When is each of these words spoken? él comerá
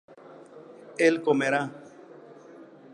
él 0.97 1.21
comerá 1.21 1.69